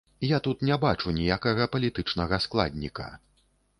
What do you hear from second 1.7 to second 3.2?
палітычнага складніка.